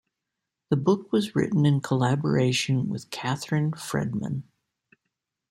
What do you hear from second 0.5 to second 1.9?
The book was written in